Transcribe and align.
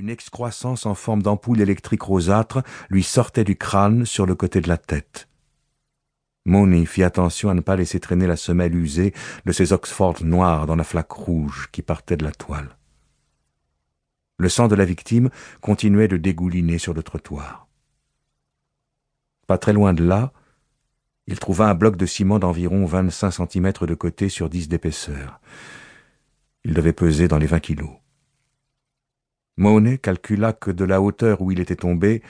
Une 0.00 0.08
excroissance 0.08 0.86
en 0.86 0.94
forme 0.94 1.22
d'ampoule 1.22 1.60
électrique 1.60 2.00
rosâtre 2.00 2.62
lui 2.88 3.02
sortait 3.02 3.44
du 3.44 3.54
crâne 3.54 4.06
sur 4.06 4.24
le 4.24 4.34
côté 4.34 4.62
de 4.62 4.68
la 4.68 4.78
tête. 4.78 5.28
Mooney 6.46 6.86
fit 6.86 7.02
attention 7.02 7.50
à 7.50 7.54
ne 7.54 7.60
pas 7.60 7.76
laisser 7.76 8.00
traîner 8.00 8.26
la 8.26 8.38
semelle 8.38 8.74
usée 8.74 9.12
de 9.44 9.52
ses 9.52 9.74
Oxford 9.74 10.24
noirs 10.24 10.64
dans 10.64 10.74
la 10.74 10.84
flaque 10.84 11.12
rouge 11.12 11.68
qui 11.70 11.82
partait 11.82 12.16
de 12.16 12.24
la 12.24 12.32
toile. 12.32 12.78
Le 14.38 14.48
sang 14.48 14.68
de 14.68 14.74
la 14.74 14.86
victime 14.86 15.28
continuait 15.60 16.08
de 16.08 16.16
dégouliner 16.16 16.78
sur 16.78 16.94
le 16.94 17.02
trottoir. 17.02 17.68
Pas 19.46 19.58
très 19.58 19.74
loin 19.74 19.92
de 19.92 20.02
là, 20.02 20.32
il 21.26 21.38
trouva 21.38 21.68
un 21.68 21.74
bloc 21.74 21.96
de 21.96 22.06
ciment 22.06 22.38
d'environ 22.38 22.86
vingt-cinq 22.86 23.32
centimètres 23.32 23.86
de 23.86 23.94
côté 23.94 24.30
sur 24.30 24.48
dix 24.48 24.66
d'épaisseur. 24.66 25.42
Il 26.64 26.72
devait 26.72 26.94
peser 26.94 27.28
dans 27.28 27.36
les 27.36 27.46
vingt 27.46 27.60
kilos. 27.60 27.90
Monet 29.60 29.98
calcula 29.98 30.54
que 30.54 30.70
de 30.70 30.86
la 30.86 31.02
hauteur 31.02 31.42
où 31.42 31.52
il 31.52 31.60
était 31.60 31.76
tombé, 31.76 32.22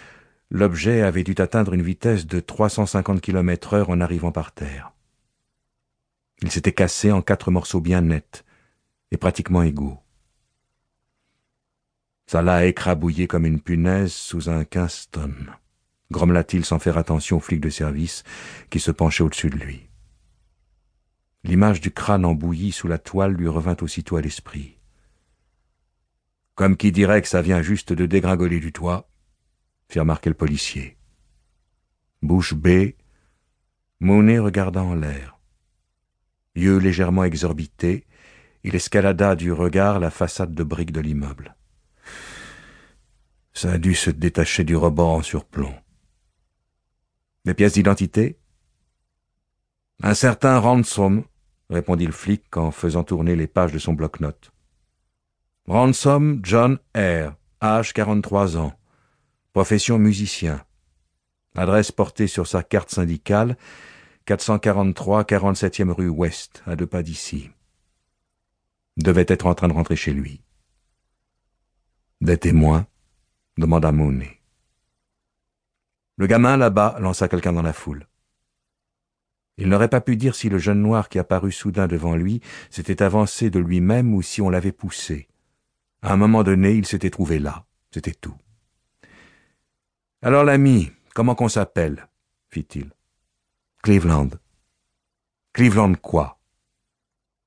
l'objet 0.50 1.02
avait 1.02 1.22
dû 1.22 1.36
atteindre 1.38 1.74
une 1.74 1.80
vitesse 1.80 2.26
de 2.26 2.40
350 2.40 3.20
km 3.20 3.74
heure 3.74 3.90
en 3.90 4.00
arrivant 4.00 4.32
par 4.32 4.50
terre. 4.50 4.92
Il 6.42 6.50
s'était 6.50 6.72
cassé 6.72 7.12
en 7.12 7.22
quatre 7.22 7.52
morceaux 7.52 7.80
bien 7.80 8.00
nets 8.00 8.44
et 9.12 9.16
pratiquement 9.16 9.62
égaux. 9.62 10.00
Ça 12.26 12.42
l'a 12.42 12.66
écrabouillé 12.66 13.28
comme 13.28 13.46
une 13.46 13.60
punaise 13.60 14.12
sous 14.12 14.50
un 14.50 14.64
tonnes, 14.64 15.52
grommela-t-il 16.10 16.64
sans 16.64 16.80
faire 16.80 16.98
attention 16.98 17.36
aux 17.36 17.40
flics 17.40 17.60
de 17.60 17.70
service 17.70 18.24
qui 18.70 18.80
se 18.80 18.90
penchaient 18.90 19.22
au-dessus 19.22 19.50
de 19.50 19.56
lui. 19.56 19.88
L'image 21.44 21.80
du 21.80 21.92
crâne 21.92 22.24
embouilli 22.24 22.72
sous 22.72 22.88
la 22.88 22.98
toile 22.98 23.34
lui 23.34 23.46
revint 23.46 23.76
aussitôt 23.82 24.16
à 24.16 24.20
l'esprit. 24.20 24.79
Comme 26.60 26.76
qui 26.76 26.92
dirait 26.92 27.22
que 27.22 27.28
ça 27.28 27.40
vient 27.40 27.62
juste 27.62 27.94
de 27.94 28.04
dégringoler 28.04 28.60
du 28.60 28.70
toit, 28.70 29.08
fit 29.88 29.98
remarquer 29.98 30.28
le 30.28 30.34
policier. 30.34 30.98
Bouche 32.20 32.52
bée, 32.52 32.98
Monet 33.98 34.38
regarda 34.38 34.82
en 34.82 34.94
l'air. 34.94 35.38
Yeux 36.54 36.76
légèrement 36.76 37.24
exorbités, 37.24 38.06
il 38.62 38.74
escalada 38.74 39.36
du 39.36 39.52
regard 39.52 40.00
la 40.00 40.10
façade 40.10 40.54
de 40.54 40.62
briques 40.62 40.92
de 40.92 41.00
l'immeuble. 41.00 41.56
Ça 43.54 43.72
a 43.72 43.78
dû 43.78 43.94
se 43.94 44.10
détacher 44.10 44.62
du 44.62 44.76
rebord 44.76 45.14
en 45.14 45.22
surplomb. 45.22 45.74
Des 47.46 47.54
pièces 47.54 47.72
d'identité? 47.72 48.38
Un 50.02 50.12
certain 50.12 50.58
Ransom, 50.58 51.24
répondit 51.70 52.04
le 52.04 52.12
flic 52.12 52.54
en 52.58 52.70
faisant 52.70 53.02
tourner 53.02 53.34
les 53.34 53.46
pages 53.46 53.72
de 53.72 53.78
son 53.78 53.94
bloc-notes. 53.94 54.52
Ransom 55.70 56.40
John 56.42 56.80
R., 56.96 57.36
âge 57.62 57.92
43 57.92 58.56
ans. 58.56 58.72
Profession 59.52 60.00
musicien. 60.00 60.64
Adresse 61.54 61.92
portée 61.92 62.26
sur 62.26 62.48
sa 62.48 62.64
carte 62.64 62.90
syndicale, 62.90 63.56
443 64.24 65.22
47e 65.22 65.92
rue 65.92 66.08
Ouest, 66.08 66.64
à 66.66 66.74
deux 66.74 66.88
pas 66.88 67.04
d'ici. 67.04 67.50
Devait 68.96 69.26
être 69.28 69.46
en 69.46 69.54
train 69.54 69.68
de 69.68 69.72
rentrer 69.72 69.94
chez 69.94 70.12
lui. 70.12 70.42
Des 72.20 72.36
témoins 72.36 72.88
demanda 73.56 73.92
Mooney. 73.92 74.40
Le 76.16 76.26
gamin 76.26 76.56
là-bas 76.56 76.96
lança 76.98 77.28
quelqu'un 77.28 77.52
dans 77.52 77.62
la 77.62 77.72
foule. 77.72 78.08
Il 79.56 79.68
n'aurait 79.68 79.86
pas 79.86 80.00
pu 80.00 80.16
dire 80.16 80.34
si 80.34 80.48
le 80.48 80.58
jeune 80.58 80.82
noir 80.82 81.08
qui 81.08 81.20
apparut 81.20 81.52
soudain 81.52 81.86
devant 81.86 82.16
lui 82.16 82.40
s'était 82.70 83.04
avancé 83.04 83.50
de 83.50 83.60
lui-même 83.60 84.12
ou 84.12 84.20
si 84.20 84.42
on 84.42 84.50
l'avait 84.50 84.72
poussé. 84.72 85.28
À 86.02 86.12
un 86.12 86.16
moment 86.16 86.42
donné, 86.42 86.72
il 86.72 86.86
s'était 86.86 87.10
trouvé 87.10 87.38
là. 87.38 87.64
C'était 87.92 88.14
tout. 88.14 88.36
Alors 90.22 90.44
l'ami, 90.44 90.90
comment 91.14 91.34
qu'on 91.34 91.48
s'appelle? 91.48 92.08
fit-il. 92.48 92.90
Cleveland. 93.82 94.30
Cleveland 95.52 95.94
quoi? 95.94 96.38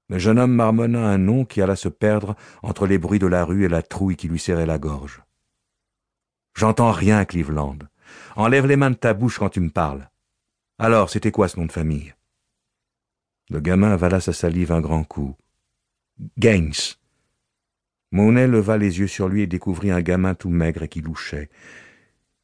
Le 0.10 0.20
jeune 0.20 0.40
homme 0.40 0.54
marmonna 0.54 1.08
un 1.08 1.18
nom 1.18 1.46
qui 1.46 1.62
alla 1.62 1.76
se 1.76 1.90
perdre 1.90 2.36
entre 2.62 2.86
les 2.86 2.98
bruits 2.98 3.20
de 3.20 3.28
la 3.28 3.46
rue 3.46 3.66
et 3.66 3.70
la 3.70 3.82
trouille 3.82 4.16
qui 4.16 4.28
lui 4.28 4.40
serrait 4.40 4.66
la 4.66 4.78
gorge. 4.78 5.24
J'entends 6.56 6.92
rien, 6.92 7.26
Cleveland. 7.26 7.80
Enlève 8.36 8.68
les 8.68 8.76
mains 8.76 8.92
de 8.92 8.96
ta 8.96 9.14
bouche 9.14 9.40
quand 9.40 9.50
tu 9.50 9.60
me 9.60 9.70
parles. 9.70 10.10
Alors, 10.78 11.10
c'était 11.10 11.32
quoi 11.32 11.48
ce 11.48 11.60
nom 11.60 11.66
de 11.66 11.72
famille? 11.72 12.14
Le 13.50 13.60
gamin 13.60 13.92
avala 13.92 14.20
sa 14.20 14.34
salive 14.34 14.72
un 14.72 14.82
grand 14.82 15.04
coup. 15.04 15.36
Gaines. 16.38 16.96
Monet 18.14 18.46
leva 18.46 18.78
les 18.78 19.00
yeux 19.00 19.08
sur 19.08 19.28
lui 19.28 19.42
et 19.42 19.48
découvrit 19.48 19.90
un 19.90 20.02
gamin 20.02 20.36
tout 20.36 20.50
maigre 20.50 20.84
et 20.84 20.88
qui 20.88 21.02
louchait. 21.02 21.50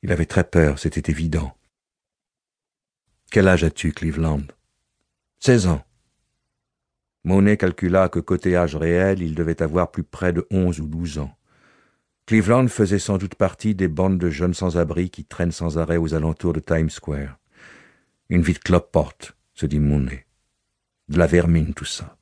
Il 0.02 0.12
avait 0.12 0.26
très 0.26 0.44
peur, 0.44 0.80
c'était 0.80 1.12
évident. 1.12 1.56
Quel 3.32 3.48
âge 3.48 3.64
as-tu, 3.64 3.92
Cleveland? 3.92 4.48
Seize 5.40 5.68
ans. 5.68 5.86
Monet 7.24 7.56
calcula 7.56 8.10
que 8.10 8.20
côté 8.20 8.56
âge 8.56 8.76
réel, 8.76 9.22
il 9.22 9.36
devait 9.36 9.62
avoir 9.62 9.92
plus 9.92 10.04
près 10.04 10.34
de 10.34 10.48
onze 10.50 10.80
ou 10.80 10.88
douze 10.88 11.20
ans. 11.20 11.38
Cleveland 12.26 12.68
faisait 12.68 12.98
sans 12.98 13.20
doute 13.20 13.36
partie 13.36 13.76
des 13.76 13.88
bandes 13.88 14.18
de 14.18 14.32
jeunes 14.32 14.56
sans-abri 14.56 15.12
qui 15.12 15.24
traînent 15.24 15.52
sans 15.52 15.78
arrêt 15.78 15.98
aux 15.98 16.16
alentours 16.16 16.54
de 16.54 16.62
Times 16.62 16.90
Square. 16.90 17.38
Une 18.30 18.42
vie 18.42 18.54
de 18.54 18.60
clope-porte, 18.60 19.38
se 19.54 19.68
dit 19.68 19.80
Monet. 19.80 20.26
De 21.10 21.20
la 21.20 21.28
vermine, 21.28 21.76
tout 21.76 21.86
ça. 21.86 22.18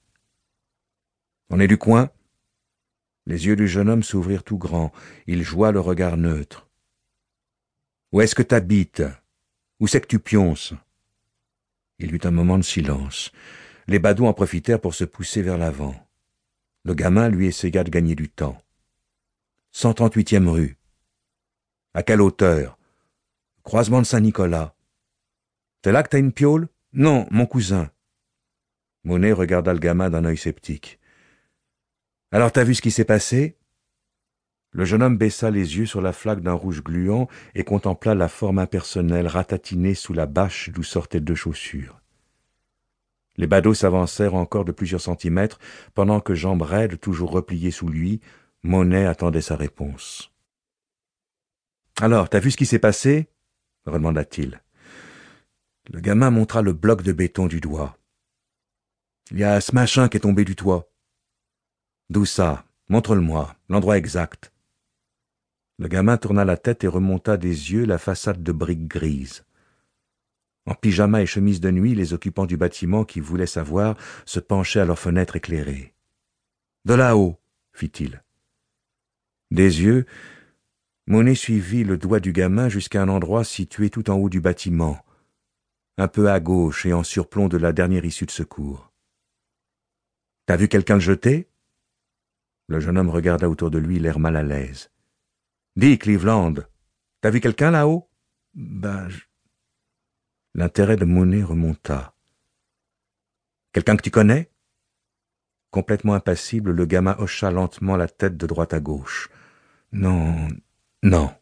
On 1.49 1.61
est 1.61 1.67
du 1.67 1.77
coin? 1.77 2.09
Les 3.27 3.45
yeux 3.45 3.57
du 3.57 3.67
jeune 3.67 3.89
homme 3.89 4.03
s'ouvrirent 4.03 4.43
tout 4.43 4.57
grands. 4.57 4.93
Il 5.27 5.43
joua 5.43 5.73
le 5.73 5.81
regard 5.81 6.15
neutre. 6.15 6.69
Où 8.13 8.21
est-ce 8.21 8.33
que 8.33 8.41
t'habites? 8.41 9.03
Où 9.81 9.87
c'est 9.87 9.99
que 9.99 10.07
tu 10.07 10.17
pionces? 10.17 10.73
Il 11.99 12.11
y 12.11 12.15
eut 12.15 12.21
un 12.23 12.31
moment 12.31 12.57
de 12.57 12.63
silence. 12.63 13.33
Les 13.87 13.99
badauds 13.99 14.27
en 14.27 14.33
profitèrent 14.33 14.79
pour 14.79 14.95
se 14.95 15.03
pousser 15.03 15.41
vers 15.41 15.57
l'avant. 15.57 15.93
Le 16.85 16.93
gamin 16.93 17.27
lui 17.27 17.47
essaya 17.47 17.83
de 17.83 17.89
gagner 17.89 18.15
du 18.15 18.29
temps. 18.29 18.57
138e 19.73 20.47
rue. 20.47 20.77
À 21.93 22.03
quelle 22.03 22.21
hauteur? 22.21 22.77
Croisement 23.63 24.01
de 24.01 24.05
Saint-Nicolas. 24.05 24.73
C'est 25.83 25.91
là 25.91 26.01
que 26.01 26.09
t'as 26.09 26.19
une 26.19 26.31
piole 26.31 26.69
Non, 26.93 27.27
mon 27.29 27.45
cousin. 27.45 27.91
Monet 29.03 29.33
regarda 29.33 29.73
le 29.73 29.79
gamin 29.79 30.09
d'un 30.09 30.23
œil 30.23 30.37
sceptique. 30.37 30.97
Alors 32.31 32.51
t'as 32.51 32.63
vu 32.63 32.75
ce 32.75 32.81
qui 32.81 32.91
s'est 32.91 33.05
passé? 33.05 33.57
Le 34.71 34.83
jeune 34.83 35.01
homme 35.01 35.17
baissa 35.17 35.49
les 35.49 35.77
yeux 35.77 35.85
sur 35.85 36.01
la 36.01 36.11
flaque 36.11 36.41
d'un 36.41 36.53
rouge 36.53 36.83
gluant 36.83 37.27
et 37.55 37.63
contempla 37.63 38.15
la 38.15 38.27
forme 38.27 38.59
impersonnelle 38.59 39.27
ratatinée 39.27 39.95
sous 39.95 40.13
la 40.13 40.25
bâche 40.25 40.69
d'où 40.69 40.83
sortaient 40.83 41.21
deux 41.21 41.35
chaussures. 41.35 42.01
Les 43.37 43.47
badauds 43.47 43.75
s'avancèrent 43.75 44.35
encore 44.35 44.65
de 44.65 44.71
plusieurs 44.71 45.01
centimètres, 45.01 45.59
pendant 45.93 46.19
que 46.19 46.35
jambes 46.35 46.63
raides, 46.63 46.99
toujours 46.99 47.31
repliées 47.31 47.71
sous 47.71 47.87
lui, 47.87 48.19
Monet 48.63 49.05
attendait 49.05 49.41
sa 49.41 49.55
réponse. 49.55 50.33
Alors, 52.01 52.29
t'as 52.29 52.39
vu 52.39 52.51
ce 52.51 52.57
qui 52.57 52.65
s'est 52.65 52.79
passé 52.79 53.29
redemanda-t-il. 53.85 54.61
Le 55.89 56.01
gamin 56.01 56.29
montra 56.29 56.61
le 56.61 56.73
bloc 56.73 57.03
de 57.03 57.13
béton 57.13 57.47
du 57.47 57.61
doigt. 57.61 57.97
Il 59.31 59.39
y 59.39 59.45
a 59.45 59.61
ce 59.61 59.73
machin 59.73 60.09
qui 60.09 60.17
est 60.17 60.21
tombé 60.21 60.43
du 60.43 60.55
toit. 60.55 60.89
D'où 62.09 62.25
ça? 62.25 62.65
Montre-le-moi, 62.89 63.55
l'endroit 63.67 63.97
exact. 63.97 64.53
Le 65.77 65.87
gamin 65.87 66.17
tourna 66.17 66.45
la 66.45 66.57
tête 66.57 66.83
et 66.83 66.87
remonta 66.87 67.37
des 67.37 67.71
yeux 67.71 67.85
la 67.85 67.97
façade 67.97 68.41
de 68.41 68.51
briques 68.51 68.87
grises. 68.87 69.43
En 70.65 70.73
pyjama 70.73 71.21
et 71.21 71.25
chemise 71.25 71.61
de 71.61 71.69
nuit, 71.69 71.95
les 71.95 72.13
occupants 72.13 72.45
du 72.45 72.57
bâtiment 72.57 73.03
qui 73.03 73.19
voulaient 73.19 73.45
savoir 73.45 73.95
se 74.25 74.39
penchaient 74.39 74.79
à 74.79 74.85
leurs 74.85 74.99
fenêtres 74.99 75.35
éclairées. 75.35 75.93
De 76.85 76.93
là-haut, 76.93 77.39
fit-il. 77.73 78.23
Des 79.51 79.81
yeux, 79.81 80.05
Monet 81.07 81.35
suivit 81.35 81.85
le 81.85 81.97
doigt 81.97 82.19
du 82.19 82.33
gamin 82.33 82.67
jusqu'à 82.67 83.01
un 83.01 83.07
endroit 83.07 83.45
situé 83.45 83.89
tout 83.89 84.09
en 84.09 84.15
haut 84.15 84.29
du 84.29 84.41
bâtiment, 84.41 85.05
un 85.97 86.09
peu 86.09 86.29
à 86.29 86.39
gauche 86.41 86.85
et 86.85 86.91
en 86.91 87.03
surplomb 87.03 87.47
de 87.47 87.57
la 87.57 87.71
dernière 87.71 88.03
issue 88.03 88.25
de 88.25 88.31
secours. 88.31 88.91
T'as 90.47 90.57
vu 90.57 90.67
quelqu'un 90.67 90.95
le 90.95 91.01
jeter? 91.01 91.47
Le 92.67 92.79
jeune 92.79 92.97
homme 92.97 93.09
regarda 93.09 93.49
autour 93.49 93.71
de 93.71 93.77
lui, 93.77 93.99
l'air 93.99 94.19
mal 94.19 94.35
à 94.35 94.43
l'aise. 94.43 94.91
Dis, 95.75 95.97
Cleveland, 95.97 96.55
t'as 97.21 97.29
vu 97.29 97.39
quelqu'un 97.39 97.71
là-haut 97.71 98.09
Ben, 98.53 99.07
je... 99.09 99.21
L'intérêt 100.53 100.97
de 100.97 101.05
Monet 101.05 101.43
remonta. 101.43 102.15
Quelqu'un 103.73 103.95
que 103.95 104.01
tu 104.01 104.11
connais 104.11 104.51
Complètement 105.71 106.15
impassible, 106.15 106.71
le 106.71 106.85
gamin 106.85 107.15
hocha 107.19 107.51
lentement 107.51 107.95
la 107.95 108.07
tête 108.07 108.37
de 108.37 108.47
droite 108.47 108.73
à 108.73 108.79
gauche. 108.79 109.29
Non, 109.91 110.47
non. 111.03 111.33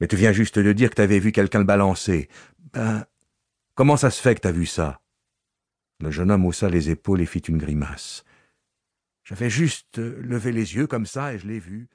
Mais 0.00 0.08
tu 0.08 0.16
viens 0.16 0.32
juste 0.32 0.58
de 0.58 0.72
dire 0.72 0.90
que 0.90 0.96
t'avais 0.96 1.18
vu 1.18 1.32
quelqu'un 1.32 1.58
le 1.58 1.64
balancer. 1.64 2.28
Ben, 2.72 3.04
comment 3.74 3.96
ça 3.96 4.10
se 4.10 4.20
fait 4.20 4.34
que 4.34 4.40
t'as 4.40 4.52
vu 4.52 4.66
ça 4.66 5.00
Le 6.00 6.10
jeune 6.10 6.30
homme 6.30 6.46
haussa 6.46 6.68
les 6.68 6.90
épaules 6.90 7.20
et 7.20 7.26
fit 7.26 7.40
une 7.40 7.58
grimace. 7.58 8.24
J'avais 9.26 9.50
juste 9.50 9.98
levé 9.98 10.52
les 10.52 10.76
yeux 10.76 10.86
comme 10.86 11.04
ça 11.04 11.34
et 11.34 11.38
je 11.40 11.48
l'ai 11.48 11.58
vu. 11.58 11.88